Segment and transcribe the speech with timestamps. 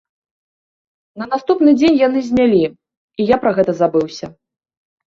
[1.23, 2.65] На наступны дзень яны знялі,
[3.19, 4.37] і я пра гэта забыўся.